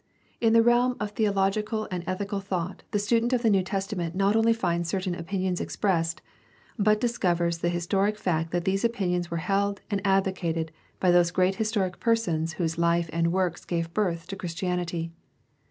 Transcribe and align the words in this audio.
—In 0.41 0.53
the 0.53 0.63
realm 0.63 0.97
of 0.99 1.11
theological 1.11 1.87
and 1.91 2.03
ethical 2.07 2.39
thought 2.39 2.81
the 2.89 2.97
student 2.97 3.33
of 3.33 3.43
the 3.43 3.51
New 3.51 3.61
Testament 3.61 4.15
not 4.15 4.35
only 4.35 4.51
finds 4.51 4.89
certain 4.89 5.13
opinions 5.13 5.61
expressed, 5.61 6.23
but 6.75 6.99
dis 6.99 7.19
covers 7.19 7.59
the 7.59 7.69
historic 7.69 8.17
fact 8.17 8.49
that 8.49 8.65
these 8.65 8.83
opinions 8.83 9.29
were 9.29 9.37
held 9.45 9.81
and 9.91 10.01
ad 10.03 10.25
vocated 10.25 10.69
by 10.99 11.11
those 11.11 11.29
great 11.29 11.57
historic 11.57 11.99
persons 11.99 12.53
whose 12.53 12.77
hfe 12.77 13.11
and 13.13 13.31
works 13.31 13.63
gave 13.63 13.93
birth 13.93 14.25
to 14.29 14.35
Christianity. 14.35 15.11